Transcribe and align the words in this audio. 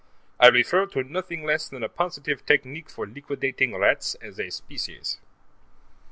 I 0.39 0.47
refer 0.47 0.87
to 0.87 1.03
nothing 1.03 1.43
less 1.43 1.69
than 1.69 1.83
a 1.83 1.87
positive 1.87 2.43
technique 2.43 2.89
for 2.89 3.05
liquidating 3.05 3.77
rats 3.77 4.15
as 4.15 4.39
a 4.39 4.49
species. 4.49 5.19